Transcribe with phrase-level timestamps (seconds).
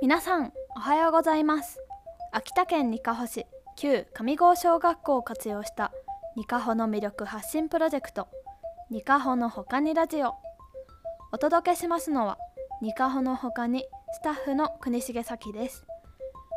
[0.00, 1.80] 皆さんおはようございます。
[2.32, 3.46] 秋田県にかほ市
[3.76, 5.90] 旧上郷小学校を活用した
[6.36, 8.28] にかほの魅力発信プロジェクト
[8.90, 10.34] にかほのほかにラジオ。
[11.32, 12.38] お届けしますのは
[12.80, 15.84] にかほのほかにスタッフの国重咲です。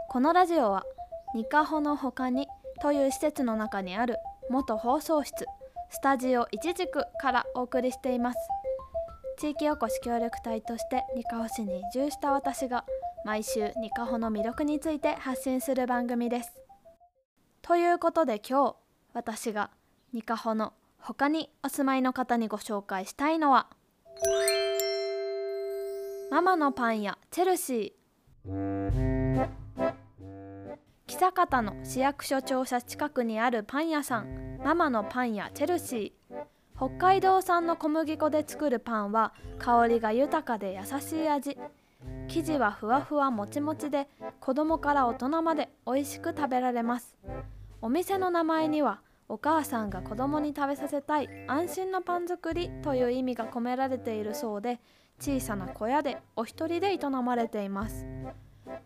[0.08, 0.84] このラジオは
[1.34, 2.48] にかほのほかに
[2.80, 4.18] という施設の中にある
[4.52, 5.48] 元放送室
[5.90, 8.40] スタジオいちじくからお送りしています。
[9.40, 12.86] 地域おこし協力隊としてにかほ市に移住した私が
[13.24, 16.52] 毎週ニカホの魅力について発信する番組です。
[17.62, 18.76] ということで今日
[19.14, 19.70] 私が
[20.12, 23.68] ニカホの他にお住まいの方にご紹介したいのは
[26.32, 29.50] ママのパン屋チェルシー。
[31.06, 36.46] 久方の市役所庁舎近くにあるパン屋さんママのパン屋チェルシー。
[36.76, 41.56] 北海道産の小麦粉で作るパンは香りが豊かで優しい味。
[42.28, 44.08] 生地はふわふわもちもちで
[44.40, 47.18] 子供から大人まで美味しく食べられます。
[47.82, 54.80] お店の名前にはお母さんが子供に食べさせたい安心のパン作りという意味が込められているそうで
[55.20, 58.06] 小さな小屋でお一人で営まれています。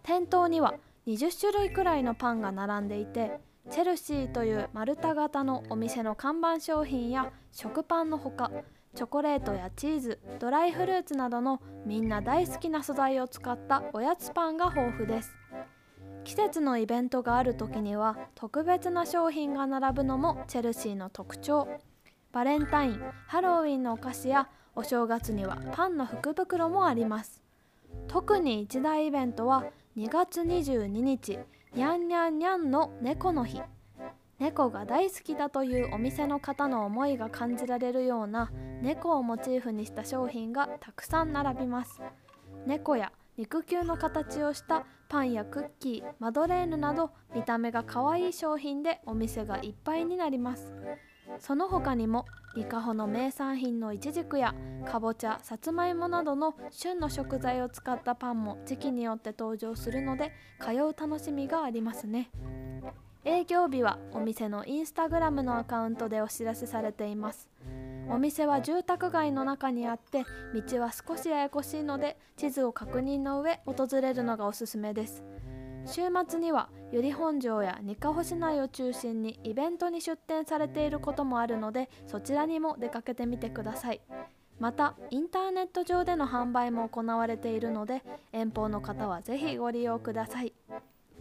[0.04, 0.76] 店頭には
[1.08, 8.52] 20種類くらいのパンが並んでいてチェルシーという丸太型のお店の看板商品や食パンのほか
[8.96, 15.36] チョコレートやチーズドライフルーツなどのみんな大好きな素材を使ったおやつパンが豊富です。
[16.24, 21.68] 季節のイベントがある時には特別な商品が並ぶのもチェルシーの特徴。
[22.32, 27.44] バレンタインハロウィンのお菓子やお正月にはパンの福袋もあります。
[28.08, 29.66] 特に一大イベントは
[29.98, 31.40] 2月22日
[31.74, 33.62] にゃんにゃんにゃんの猫の日。
[34.38, 42.02] 猫が大好きだというお店の方の思いが感じられるような猫をモチーフにした商品がたくさん並びます。
[42.66, 50.74] 猫や肉球の形をしたパンやクッキーマドレーヌなど見た目が可愛い商品でお店がいっぱいになります。
[51.40, 52.26] その他にも
[52.56, 54.54] ニカホの名産品のイチジクや
[54.86, 62.30] かぼちゃさつまいもなどの旬の食材を使ったパンも時期によって登場するので通う楽しみがありますね。
[63.28, 67.50] 営業日はお店のインスタグラムのアカウントでお知らせされています。
[68.08, 75.24] お店は住宅街の中にあって道は少しややこしいので地図を確認の上訪れるのがおすすめです。
[75.88, 84.02] 週末には由利本荘やにかほ市内を中心にイベントに出店されていることもあるのでそちらにも出かけてみてください。
[84.60, 90.54] またインターネット上での販売も行われているので遠方の方はぜひご利用ください。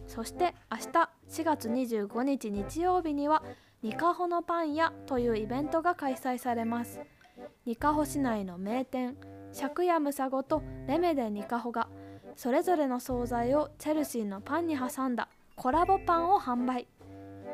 [0.07, 1.09] そして明日
[1.41, 3.43] 4月25日日曜日には
[3.81, 7.01] ニカホのパン屋というイベントが開催されます。
[7.65, 9.17] ニカホ市内の名店
[9.59, 11.87] 借家ムサゴとレメデニカホが
[12.35, 16.87] それぞれの惣菜をチェルシーのパンに挟んだコラボパンを販売。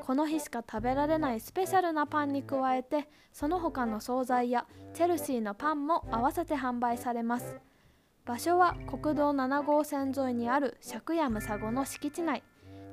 [0.02, 7.60] この日しか食べられないスペシャルなパンに加えてその他の惣菜やチェルシーのパンも合わせて販売されます。
[8.32, 12.44] 場所は国道7号線沿いにある借家ムサゴの敷地内。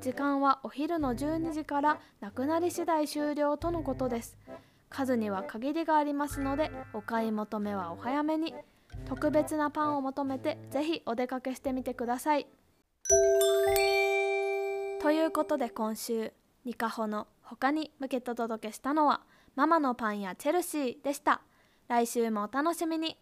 [0.01, 4.37] 時間はお昼の12時からなくなり次第終了とのことです。
[4.91, 8.53] 数には限りがありますのでお買い求めはお早めに。
[9.05, 12.49] 特別なパンを求めてぜひお出かけしてみてください。
[15.01, 16.33] ということで今週
[16.65, 19.21] ニカホの他に向けてお届けしたのは
[19.55, 21.43] ママのパンやチェルシーでした。
[21.87, 23.17] 来週もお楽しみに。